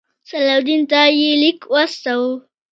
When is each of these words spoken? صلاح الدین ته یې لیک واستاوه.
صلاح 0.29 0.55
الدین 0.59 0.81
ته 0.91 1.01
یې 1.19 1.31
لیک 1.41 1.59
واستاوه. 1.73 2.33